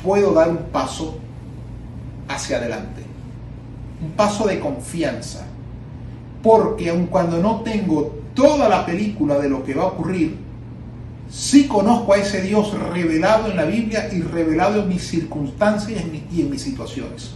[0.01, 1.17] puedo dar un paso
[2.29, 3.01] hacia adelante,
[4.01, 5.45] un paso de confianza,
[6.41, 10.37] porque aun cuando no tengo toda la película de lo que va a ocurrir,
[11.29, 16.39] sí conozco a ese Dios revelado en la Biblia y revelado en mis circunstancias y
[16.39, 17.31] en mis situaciones.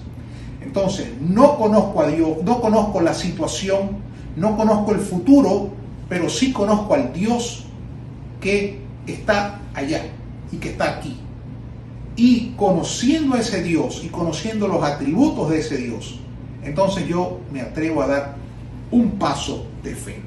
[0.64, 3.98] Entonces, no conozco a Dios, no conozco la situación,
[4.38, 5.81] no conozco el futuro,
[6.12, 7.64] pero sí conozco al Dios
[8.42, 10.04] que está allá
[10.52, 11.16] y que está aquí.
[12.18, 16.20] Y conociendo a ese Dios y conociendo los atributos de ese Dios,
[16.64, 18.36] entonces yo me atrevo a dar
[18.92, 20.22] un paso de fe.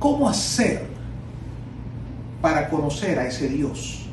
[0.00, 0.84] ¿Cómo hacer
[2.42, 4.06] para conocer a ese Dios?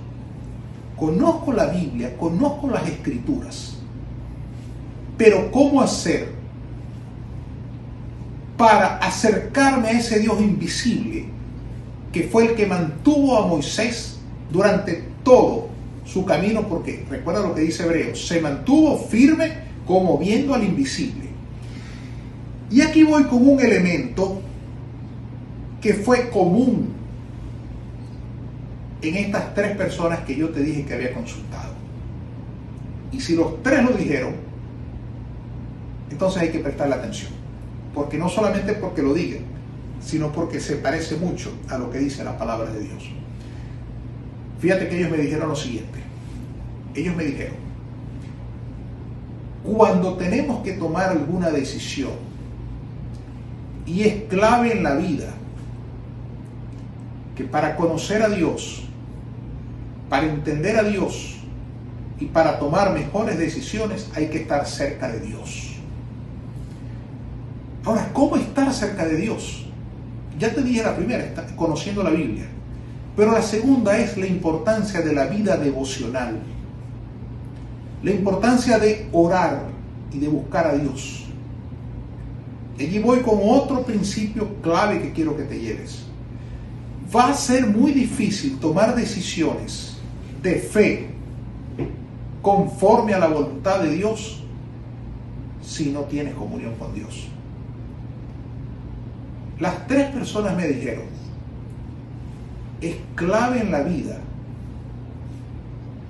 [0.96, 3.80] Conozco la Biblia, conozco las escrituras,
[5.17, 6.42] pero ¿cómo hacer
[8.58, 11.26] para acercarme a ese Dios invisible
[12.12, 14.20] que fue el que mantuvo a Moisés
[14.52, 15.70] durante todo
[16.06, 19.52] su camino, porque recuerda lo que dice Hebreo, se mantuvo firme
[19.86, 21.30] como viendo al invisible.
[22.70, 24.42] Y aquí voy con un elemento
[25.82, 26.94] que fue común
[29.02, 31.74] en estas tres personas que yo te dije que había consultado.
[33.12, 34.34] Y si los tres lo dijeron,
[36.10, 37.42] entonces hay que prestarle atención.
[37.93, 39.43] Porque no solamente porque lo digan,
[40.01, 43.03] sino porque se parece mucho a lo que dice la palabra de Dios.
[44.60, 45.99] Fíjate que ellos me dijeron lo siguiente.
[46.95, 47.56] Ellos me dijeron,
[49.63, 52.12] cuando tenemos que tomar alguna decisión
[53.86, 55.34] y es clave en la vida
[57.36, 58.84] que para conocer a Dios,
[60.10, 61.38] para entender a Dios
[62.19, 65.73] y para tomar mejores decisiones hay que estar cerca de Dios.
[67.86, 69.65] Ahora, ¿cómo estar cerca de Dios?
[70.39, 72.46] Ya te dije la primera, conociendo la Biblia.
[73.15, 76.39] Pero la segunda es la importancia de la vida devocional.
[78.02, 79.65] La importancia de orar
[80.12, 81.26] y de buscar a Dios.
[82.80, 86.06] Allí voy con otro principio clave que quiero que te lleves.
[87.15, 89.98] Va a ser muy difícil tomar decisiones
[90.41, 91.08] de fe
[92.41, 94.41] conforme a la voluntad de Dios
[95.62, 97.28] si no tienes comunión con Dios.
[99.63, 101.06] Las tres personas me dijeron,
[102.82, 104.17] es clave en la vida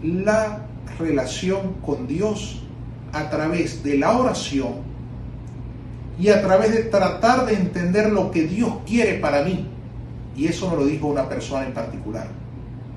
[0.01, 0.65] la
[0.97, 2.63] relación con Dios
[3.11, 4.77] a través de la oración
[6.19, 9.67] y a través de tratar de entender lo que Dios quiere para mí.
[10.35, 12.25] Y eso me lo dijo una persona en particular.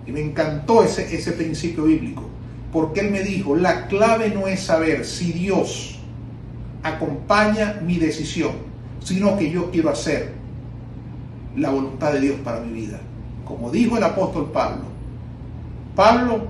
[0.06, 2.22] Y me encantó ese, ese principio bíblico,
[2.72, 5.98] porque él me dijo, la clave no es saber si Dios
[6.82, 8.52] acompaña mi decisión,
[9.04, 10.45] sino que yo quiero hacer
[11.56, 13.00] la voluntad de Dios para mi vida.
[13.44, 14.84] Como dijo el apóstol Pablo,
[15.94, 16.46] Pablo,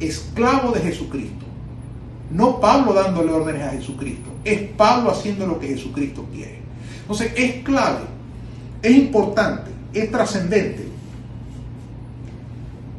[0.00, 1.44] esclavo de Jesucristo,
[2.30, 6.58] no Pablo dándole órdenes a Jesucristo, es Pablo haciendo lo que Jesucristo quiere.
[7.00, 8.04] Entonces es clave,
[8.82, 10.88] es importante, es trascendente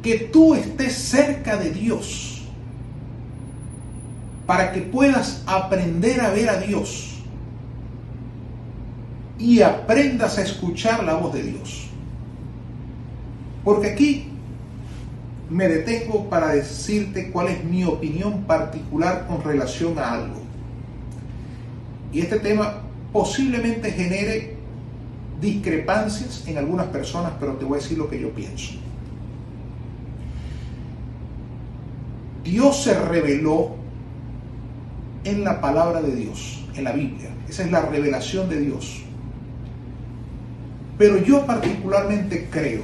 [0.02, 2.42] que tú estés cerca de Dios
[4.46, 7.15] para que puedas aprender a ver a Dios
[9.38, 11.88] y aprendas a escuchar la voz de Dios.
[13.64, 14.28] Porque aquí
[15.50, 20.40] me detengo para decirte cuál es mi opinión particular con relación a algo.
[22.12, 24.56] Y este tema posiblemente genere
[25.40, 28.72] discrepancias en algunas personas, pero te voy a decir lo que yo pienso.
[32.42, 33.74] Dios se reveló
[35.24, 37.30] en la palabra de Dios, en la Biblia.
[37.48, 39.05] Esa es la revelación de Dios.
[40.98, 42.82] Pero yo particularmente creo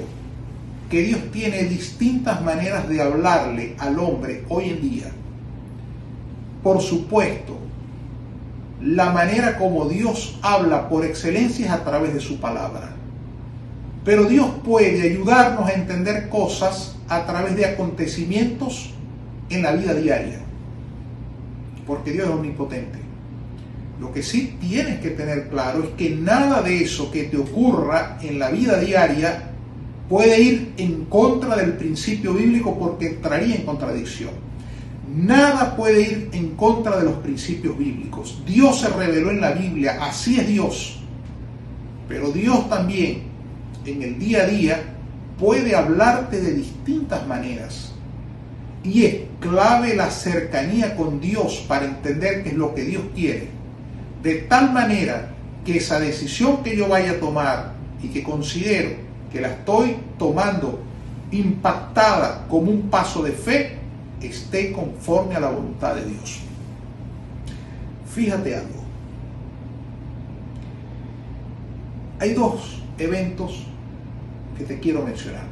[0.90, 5.06] que Dios tiene distintas maneras de hablarle al hombre hoy en día.
[6.62, 7.56] Por supuesto,
[8.82, 12.90] la manera como Dios habla por excelencia es a través de su palabra.
[14.04, 18.90] Pero Dios puede ayudarnos a entender cosas a través de acontecimientos
[19.48, 20.40] en la vida diaria.
[21.86, 23.01] Porque Dios es omnipotente.
[24.02, 28.18] Lo que sí tienes que tener claro es que nada de eso que te ocurra
[28.20, 29.50] en la vida diaria
[30.08, 34.32] puede ir en contra del principio bíblico porque entraría en contradicción.
[35.14, 38.42] Nada puede ir en contra de los principios bíblicos.
[38.44, 40.98] Dios se reveló en la Biblia, así es Dios.
[42.08, 43.22] Pero Dios también
[43.86, 44.82] en el día a día
[45.38, 47.92] puede hablarte de distintas maneras.
[48.82, 53.51] Y es clave la cercanía con Dios para entender qué es lo que Dios quiere
[54.22, 55.30] de tal manera
[55.64, 58.90] que esa decisión que yo vaya a tomar y que considero
[59.32, 60.80] que la estoy tomando
[61.30, 63.78] impactada como un paso de fe,
[64.20, 66.40] esté conforme a la voluntad de Dios.
[68.12, 68.82] Fíjate algo.
[72.20, 73.66] Hay dos eventos
[74.56, 75.44] que te quiero mencionar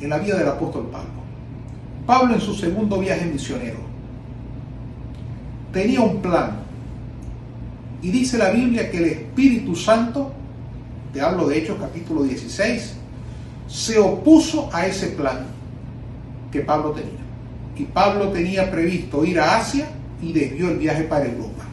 [0.00, 1.10] en la vida del apóstol Pablo.
[2.06, 3.80] Pablo en su segundo viaje misionero
[5.72, 6.67] tenía un plan
[8.02, 10.32] y dice la Biblia que el Espíritu Santo,
[11.12, 12.94] te hablo de Hechos capítulo 16,
[13.66, 15.46] se opuso a ese plan
[16.52, 17.18] que Pablo tenía.
[17.76, 19.88] Y Pablo tenía previsto ir a Asia
[20.22, 21.64] y desvió el viaje para Europa.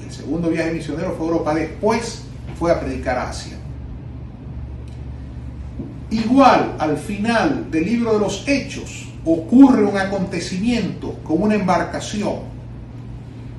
[0.00, 1.54] Y el segundo viaje misionero fue a Europa.
[1.54, 2.22] Después
[2.58, 3.56] fue a predicar a Asia.
[6.10, 12.53] Igual, al final del libro de los Hechos, ocurre un acontecimiento con una embarcación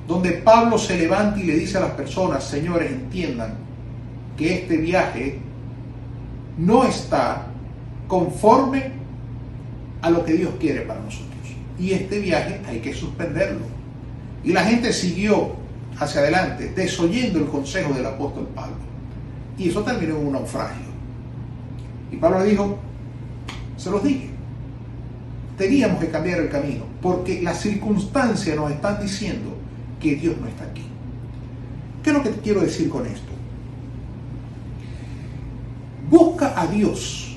[0.06, 3.54] donde Pablo se levanta y le dice a las personas, señores, entiendan
[4.36, 5.38] que este viaje
[6.58, 7.46] no está
[8.06, 8.92] conforme
[10.02, 11.26] a lo que Dios quiere para nosotros.
[11.78, 13.66] Y este viaje hay que suspenderlo.
[14.44, 15.56] Y la gente siguió
[15.98, 18.76] hacia adelante, desoyendo el consejo del apóstol Pablo.
[19.58, 20.86] Y eso terminó en un naufragio.
[22.12, 22.78] Y Pablo dijo,
[23.76, 24.30] se los dije,
[25.58, 29.56] teníamos que cambiar el camino, porque las circunstancias nos están diciendo
[30.00, 30.84] que Dios no está aquí.
[32.02, 33.32] ¿Qué es lo que te quiero decir con esto?
[36.08, 37.36] Busca a Dios,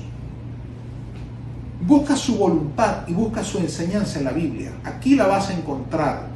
[1.84, 4.70] busca su voluntad y busca su enseñanza en la Biblia.
[4.84, 6.28] Aquí la vas a encontrar.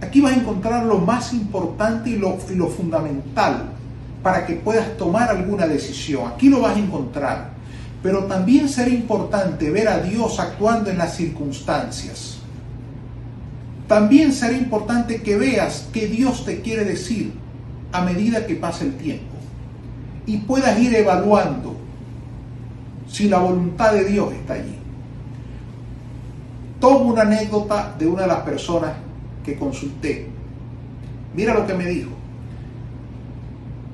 [0.00, 3.66] Aquí vas a encontrar lo más importante y lo, fundamental
[4.20, 6.32] para que puedas tomar alguna decisión.
[6.32, 7.50] Aquí lo vas a encontrar.
[8.02, 12.41] Pero también será importante ver a Dios actuando en las circunstancias.
[13.92, 17.34] También será importante que veas qué Dios te quiere decir
[17.92, 19.34] a medida que pasa el tiempo
[20.24, 21.76] y puedas ir evaluando
[23.06, 24.78] si la voluntad de Dios está allí.
[26.80, 28.92] Tomo una anécdota de una de las personas
[29.44, 30.26] que consulté.
[31.34, 32.12] Mira lo que me dijo.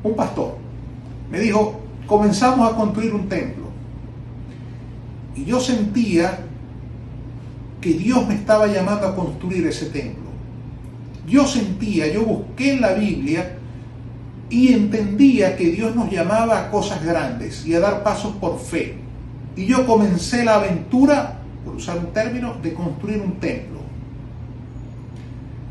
[0.04, 0.58] Un pastor
[1.28, 3.64] me dijo, comenzamos a construir un templo.
[5.34, 6.38] Y yo sentía
[7.80, 10.28] que Dios me estaba llamando a construir ese templo.
[11.26, 13.56] Yo sentía, yo busqué en la Biblia
[14.50, 18.96] y entendía que Dios nos llamaba a cosas grandes y a dar pasos por fe.
[19.56, 23.78] Y yo comencé la aventura, por usar un término, de construir un templo.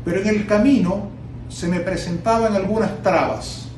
[0.04, 1.08] Pero en el camino
[1.48, 3.68] se me presentaban algunas trabas.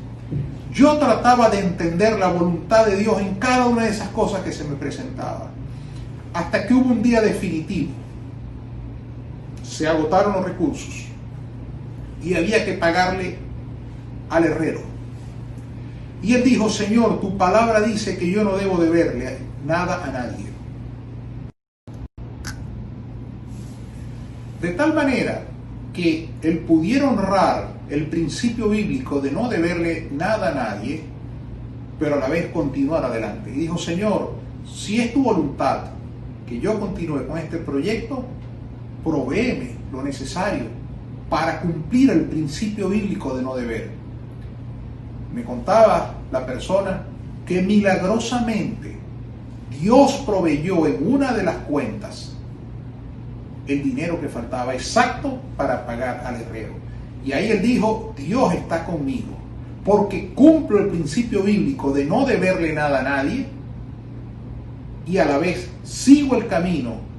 [0.72, 4.52] Yo trataba de entender la voluntad de Dios en cada una de esas cosas que
[4.52, 5.60] se me presentaban
[6.32, 7.90] hasta que hubo un día definitivo.
[9.80, 11.06] Se agotaron los recursos
[12.22, 13.38] y había que pagarle
[14.28, 14.82] al herrero.
[16.22, 20.44] Y él dijo, Señor, tu palabra dice que yo no debo deberle nada a nadie.
[24.60, 25.44] De tal manera
[25.94, 31.04] que él pudiera honrar el principio bíblico de no deberle nada a nadie,
[31.98, 33.48] pero a la vez continuar adelante.
[33.48, 34.34] Y dijo, Señor,
[34.70, 35.84] si es tu voluntad
[36.46, 38.26] que yo continúe con este proyecto,
[39.04, 40.64] provéeme lo necesario
[41.28, 43.90] para cumplir el principio bíblico de no deber.
[45.34, 47.02] Me contaba la persona
[47.46, 48.96] que milagrosamente
[49.80, 52.32] Dios proveyó en una de las cuentas
[53.66, 56.72] el dinero que faltaba exacto para pagar al herrero.
[57.24, 59.36] Y ahí él dijo, Dios está conmigo,
[59.84, 63.46] porque cumplo el principio bíblico de no deberle nada a nadie
[65.06, 67.09] y a la vez sigo el camino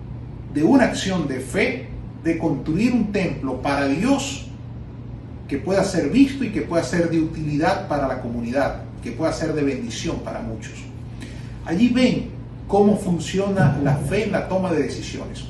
[0.54, 1.88] de una acción de fe,
[2.24, 4.48] de construir un templo para Dios
[5.48, 9.34] que pueda ser visto y que pueda ser de utilidad para la comunidad, que pueda
[9.34, 10.74] ser de bendición para muchos.
[11.66, 12.30] Allí ven
[12.68, 15.44] cómo funciona la fe en la toma de decisiones.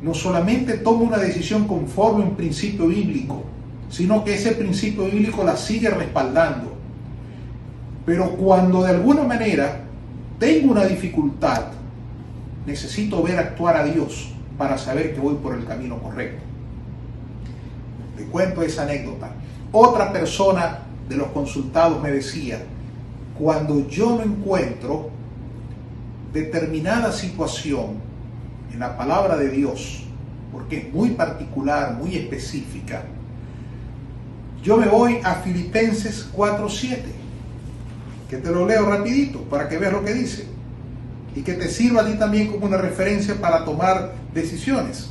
[0.00, 3.44] No solamente toma una decisión conforme a un principio bíblico,
[3.90, 6.76] sino que ese principio bíblico la sigue respaldando.
[8.06, 9.80] Pero cuando de alguna manera
[10.38, 11.64] tengo una dificultad,
[12.68, 16.42] necesito ver actuar a Dios para saber que voy por el camino correcto.
[18.16, 19.30] Te cuento esa anécdota.
[19.72, 22.62] Otra persona de los consultados me decía,
[23.38, 25.10] cuando yo no encuentro
[26.32, 27.96] determinada situación
[28.72, 30.04] en la palabra de Dios,
[30.52, 33.04] porque es muy particular, muy específica,
[34.62, 36.98] yo me voy a Filipenses 4.7,
[38.28, 40.57] que te lo leo rapidito para que veas lo que dice
[41.38, 45.08] y que te sirva a ti también como una referencia para tomar decisiones.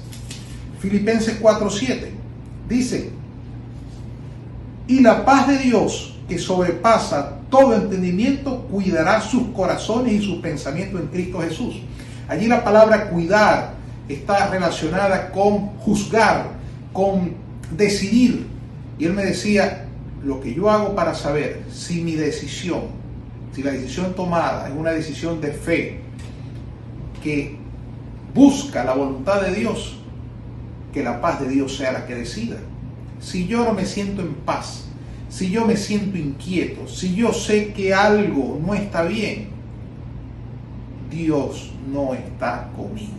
[0.81, 2.09] Filipenses 4.7
[2.67, 3.11] dice,
[4.87, 10.99] y la paz de Dios que sobrepasa todo entendimiento cuidará sus corazones y sus pensamientos
[10.99, 11.75] en Cristo Jesús.
[12.27, 13.75] Allí la palabra cuidar
[14.09, 16.47] está relacionada con juzgar,
[16.91, 17.35] con
[17.71, 18.47] decidir,
[18.99, 19.85] y él me decía,
[20.25, 22.81] lo que yo hago para saber si mi decisión,
[23.55, 26.06] si la decisión tomada es una decisión de fe,
[27.23, 27.57] que
[28.33, 29.97] busca la voluntad de Dios,
[30.93, 32.57] que la paz de Dios sea la que decida.
[33.19, 34.85] Si yo no me siento en paz,
[35.29, 39.49] si yo me siento inquieto, si yo sé que algo no está bien,
[41.09, 43.13] Dios no está conmigo.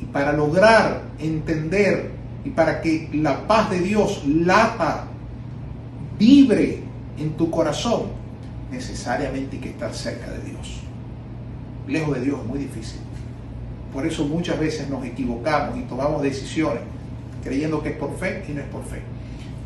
[0.00, 2.12] Y para lograr entender
[2.44, 5.06] y para que la paz de Dios lata,
[6.18, 6.82] vibre
[7.18, 8.04] en tu corazón,
[8.70, 10.87] necesariamente hay que estar cerca de Dios.
[11.88, 13.00] Lejos de Dios es muy difícil.
[13.92, 16.82] Por eso muchas veces nos equivocamos y tomamos decisiones
[17.42, 19.00] creyendo que es por fe y no es por fe.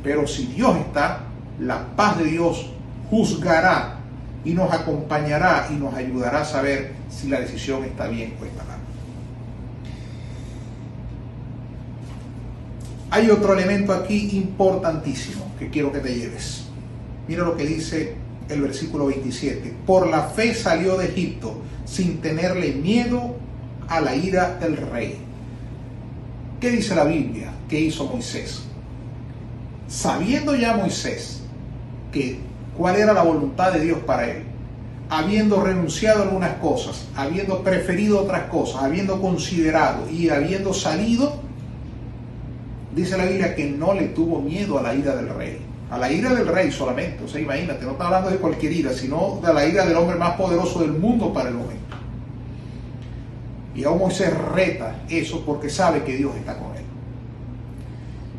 [0.02, 1.24] Pero si Dios está,
[1.58, 2.70] la paz de Dios
[3.10, 3.98] juzgará
[4.44, 8.64] y nos acompañará y nos ayudará a saber si la decisión está bien o está
[8.64, 8.78] mal.
[13.10, 16.64] Hay otro elemento aquí importantísimo que quiero que te lleves.
[17.28, 18.16] Mira lo que dice
[18.52, 19.74] el versículo 27.
[19.86, 23.36] Por la fe salió de Egipto sin tenerle miedo
[23.88, 25.18] a la ira del rey.
[26.60, 28.62] ¿Qué dice la Biblia que hizo Moisés?
[29.88, 31.40] Sabiendo ya Moisés
[32.12, 32.38] que
[32.76, 34.44] cuál era la voluntad de Dios para él,
[35.08, 41.40] habiendo renunciado a algunas cosas, habiendo preferido otras cosas, habiendo considerado y habiendo salido
[42.94, 45.58] dice la Biblia que no le tuvo miedo a la ira del rey.
[45.92, 47.22] A la ira del rey solamente.
[47.22, 50.16] O sea, imagínate, no está hablando de cualquier ira, sino de la ira del hombre
[50.16, 51.96] más poderoso del mundo para el momento.
[53.74, 56.84] Y aún Moisés reta eso porque sabe que Dios está con él.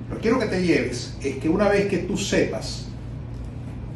[0.09, 2.87] Lo que quiero que te lleves es que una vez que tú sepas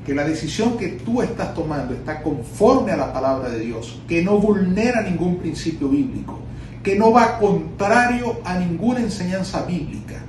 [0.05, 4.21] que la decisión que tú estás tomando está conforme a la palabra de Dios, que
[4.21, 6.39] no vulnera ningún principio bíblico,
[6.83, 10.21] que no va contrario a ninguna enseñanza bíblica,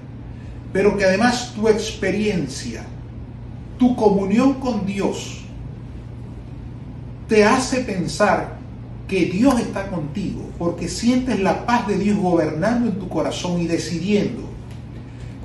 [0.72, 2.84] pero que además tu experiencia,
[3.78, 5.38] tu comunión con Dios,
[7.28, 8.58] te hace pensar
[9.06, 13.66] que Dios está contigo, porque sientes la paz de Dios gobernando en tu corazón y
[13.66, 14.42] decidiendo.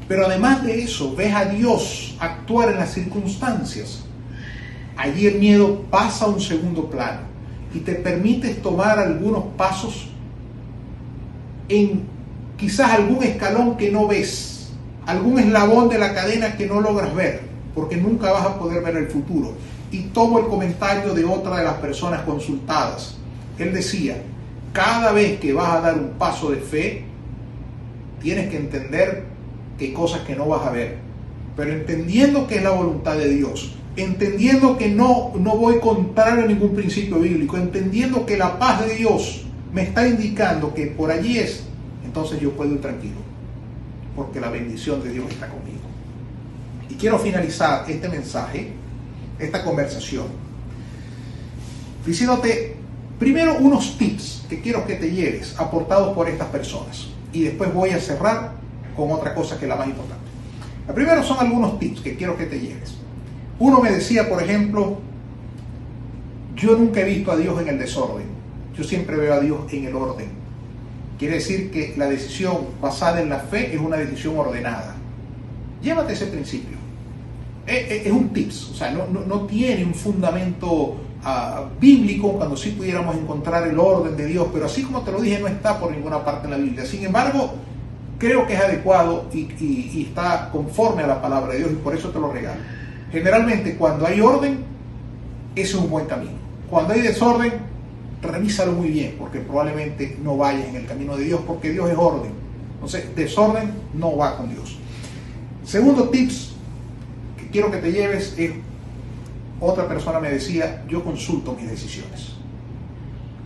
[0.07, 4.03] Pero además de eso, ves a Dios actuar en las circunstancias.
[4.97, 7.21] Allí el miedo pasa a un segundo plano
[7.73, 10.07] y te permites tomar algunos pasos
[11.69, 12.03] en
[12.57, 14.53] quizás algún escalón que no ves
[15.05, 17.41] algún eslabón de la cadena que no logras ver,
[17.75, 19.53] porque nunca vas a poder ver el futuro.
[19.91, 23.17] Y tomo el comentario de otra de las personas consultadas.
[23.59, 24.17] Él decía,
[24.71, 27.05] cada vez que vas a dar un paso de fe,
[28.21, 29.25] tienes que entender
[29.77, 30.97] que cosas que no vas a ver.
[31.55, 36.47] Pero entendiendo que es la voluntad de Dios, entendiendo que no, no voy contrario a
[36.47, 41.37] ningún principio bíblico, entendiendo que la paz de Dios me está indicando que por allí
[41.37, 41.63] es,
[42.03, 43.17] entonces yo puedo ir tranquilo,
[44.15, 45.72] porque la bendición de Dios está conmigo.
[47.03, 48.71] Quiero finalizar este mensaje,
[49.37, 50.27] esta conversación,
[52.05, 52.77] diciéndote
[53.19, 57.09] primero unos tips que quiero que te lleves aportados por estas personas.
[57.33, 58.53] Y después voy a cerrar
[58.95, 60.23] con otra cosa que es la más importante.
[60.87, 62.93] La primero son algunos tips que quiero que te lleves.
[63.59, 64.99] Uno me decía, por ejemplo,
[66.55, 68.27] yo nunca he visto a Dios en el desorden,
[68.77, 70.29] yo siempre veo a Dios en el orden.
[71.19, 74.95] Quiere decir que la decisión basada en la fe es una decisión ordenada.
[75.81, 76.82] Llévate ese principio.
[77.65, 83.65] Es, un tips, o sea, no, tiene un fundamento ah, bíblico cuando sí pudiéramos encontrar
[83.67, 86.45] el orden de Dios, pero así como te lo dije, no está por ninguna parte
[86.45, 86.85] en la Biblia.
[86.85, 87.53] Sin embargo,
[88.17, 91.95] creo que es adecuado y, y está conforme a la palabra de Dios y por
[91.95, 92.59] eso te lo regalo.
[93.11, 94.65] Generalmente cuando hay orden,
[95.55, 96.33] ese es un buen camino.
[96.69, 97.53] Cuando hay desorden,
[98.21, 101.97] revísalo muy bien, porque probablemente no vayas en el camino de Dios, porque Dios es
[101.97, 102.31] orden.
[102.73, 104.77] Entonces, desorden no va con Dios.
[105.63, 106.52] Segundo tips
[107.53, 108.51] quiero que te lleves es,
[109.61, 112.33] otra persona me decía, yo consulto mis decisiones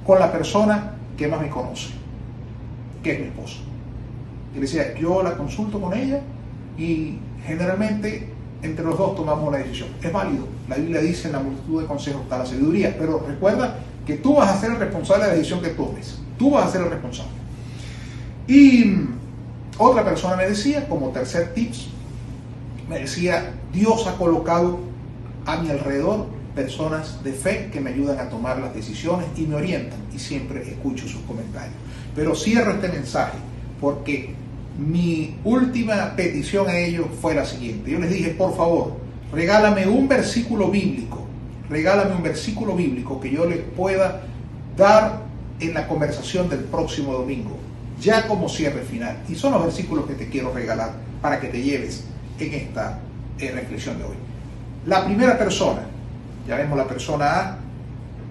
[0.04, 1.90] con la persona que más me conoce,
[3.04, 3.60] que es mi esposo.
[4.56, 6.22] Y decía, yo la consulto con ella
[6.78, 8.30] y generalmente
[8.64, 9.90] entre los dos tomamos una decisión.
[10.02, 10.48] Es válido.
[10.70, 14.36] La Biblia dice en la multitud de consejos está la sabiduría, pero recuerda que tú
[14.36, 16.18] vas a ser el responsable de la decisión que tomes.
[16.40, 17.34] Tú vas a ser el responsable.
[18.48, 18.96] Y
[19.78, 21.90] otra persona me decía, como tercer tips,
[22.90, 24.80] me decía, Dios ha colocado
[25.46, 29.56] a mi alrededor personas de fe que me ayudan a tomar las decisiones y me
[29.56, 30.00] orientan.
[30.14, 31.76] Y siempre escucho sus comentarios.
[32.16, 33.38] Pero cierro este mensaje
[33.80, 34.34] porque
[34.78, 37.92] mi última petición a ellos fue la siguiente.
[37.92, 38.98] Yo les dije, por favor,
[39.32, 41.26] regálame un versículo bíblico,
[41.70, 44.24] regálame un versículo bíblico que yo les pueda
[44.76, 45.22] dar
[45.60, 47.58] en la conversación del próximo domingo,
[48.00, 49.18] ya como cierre final.
[49.30, 52.04] Y son los versículos que te quiero regalar para que te lleves
[52.40, 53.00] en esta
[53.40, 54.16] eh, reflexión de hoy.
[54.86, 55.82] La primera persona,
[56.48, 57.58] ya vemos la persona A,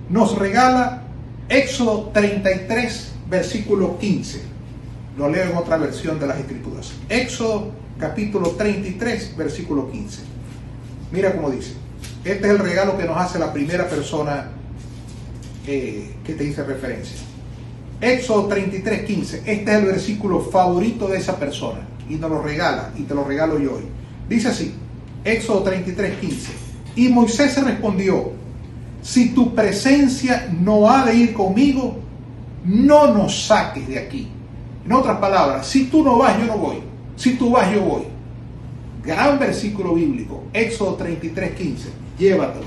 [0.08, 1.02] nos regala
[1.48, 4.56] Éxodo 33, versículo 15
[5.16, 6.92] lo leo en otra versión de las Escrituras.
[7.08, 10.22] Éxodo capítulo 33, versículo 15.
[11.10, 11.72] Mira cómo dice.
[12.24, 14.48] Este es el regalo que nos hace la primera persona
[15.66, 17.16] eh, que te dice referencia.
[18.00, 19.38] Éxodo 33, 15.
[19.46, 21.80] Este es el versículo favorito de esa persona
[22.10, 23.84] y nos lo regala y te lo regalo yo hoy.
[24.28, 24.74] Dice así,
[25.26, 26.52] Éxodo 33, 15.
[26.94, 28.30] Y Moisés se respondió,
[29.02, 31.96] si tu presencia no ha de ir conmigo,
[32.64, 34.28] no nos saques de aquí.
[34.84, 36.76] En otras palabras, si tú no vas, yo no voy.
[37.16, 38.02] Si tú vas, yo voy.
[39.04, 41.88] Gran versículo bíblico, Éxodo 33, 15.
[42.18, 42.66] Llévatelo.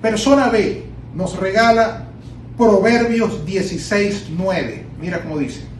[0.00, 0.84] Persona B
[1.14, 2.08] nos regala
[2.56, 4.86] Proverbios 16, 9.
[5.00, 5.73] Mira cómo dice.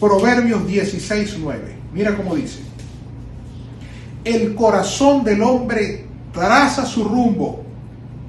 [0.00, 1.76] Proverbios 16, 9.
[1.92, 2.60] Mira cómo dice.
[4.24, 7.64] El corazón del hombre traza su rumbo,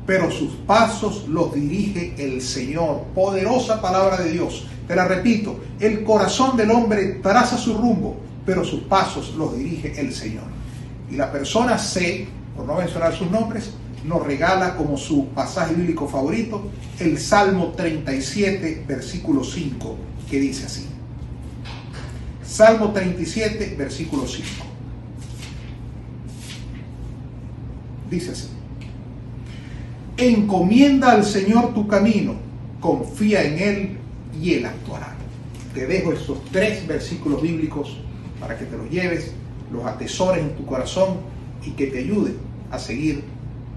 [0.08, 3.04] pero sus pasos los dirige el Señor.
[3.14, 4.66] Poderosa palabra de Dios.
[4.88, 8.18] Te la repito, el corazón del hombre traza su rumbo,
[8.48, 10.46] pero sus pasos los dirige el Señor.
[11.12, 16.08] Y la persona C, por no mencionar sus nombres, nos regala como su pasaje bíblico
[16.08, 16.64] favorito
[17.00, 19.96] el Salmo 37, versículo 5,
[20.28, 20.89] que dice así.
[22.50, 24.48] Salmo 37, versículo 5.
[28.10, 28.48] Dice así.
[30.18, 32.34] Encomienda al Señor tu camino,
[32.82, 33.98] confía en Él
[34.42, 35.16] y Él actuará.
[35.76, 37.98] Te dejo estos tres versículos bíblicos
[38.40, 39.32] para que te los lleves,
[39.72, 41.18] los atesores en tu corazón
[41.64, 42.38] y que te ayuden
[42.72, 43.24] a seguir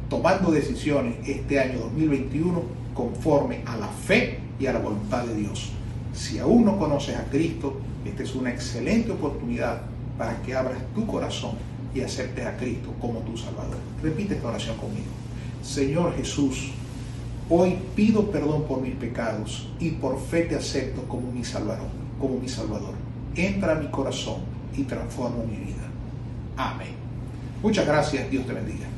[0.08, 2.62] tomando decisiones este año 2021
[2.94, 5.72] conforme a la fe y a la voluntad de Dios.
[6.14, 9.82] Si aún no conoces a Cristo, esta es una excelente oportunidad
[10.18, 11.52] para que abras tu corazón
[11.94, 13.78] y aceptes a Cristo como tu Salvador.
[14.02, 15.10] Repite esta oración conmigo.
[15.62, 16.70] Señor Jesús,
[17.48, 21.88] hoy pido perdón por mis pecados y por fe te acepto como mi Salvador,
[22.20, 22.94] como mi Salvador.
[23.34, 24.40] Entra a mi corazón
[24.76, 25.82] y transforma mi vida.
[26.56, 26.94] Amén.
[27.62, 28.91] Muchas gracias, Dios te bendiga.